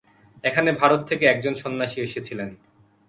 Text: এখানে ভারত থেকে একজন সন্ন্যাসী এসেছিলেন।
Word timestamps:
এখানে 0.43 0.69
ভারত 0.71 1.01
থেকে 1.09 1.23
একজন 1.25 1.53
সন্ন্যাসী 1.55 1.99
এসেছিলেন। 2.01 2.49